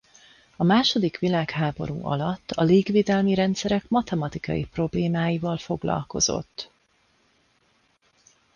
[0.55, 6.71] A második világháború alatt a légvédelmi rendszerek matematikai problémáival foglalkozott.